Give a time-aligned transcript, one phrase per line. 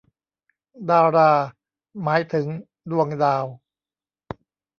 [0.89, 1.31] ดารา
[2.03, 2.47] หมายถึง
[2.89, 3.45] ดวงดาว